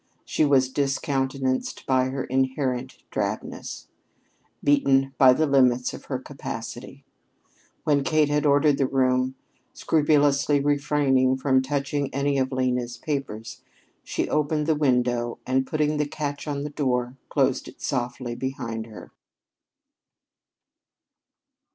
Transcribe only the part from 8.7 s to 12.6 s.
the room, scrupulously refraining from touching any of